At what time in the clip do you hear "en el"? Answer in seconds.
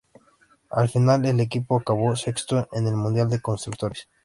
2.71-2.95